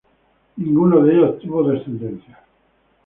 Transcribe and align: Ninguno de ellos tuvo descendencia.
Ninguno 0.57 1.03
de 1.03 1.13
ellos 1.13 1.37
tuvo 1.37 1.61
descendencia. 1.69 2.39